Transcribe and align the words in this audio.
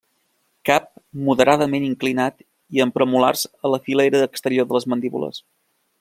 Cap 0.69 0.85
moderadament 1.27 1.85
inclinat 1.89 2.41
i 2.77 2.83
amb 2.85 2.97
premolars 2.97 3.45
a 3.69 3.71
la 3.75 3.81
filera 3.89 4.23
exterior 4.31 4.71
de 4.71 4.79
les 4.79 4.89
mandíbules. 4.95 5.43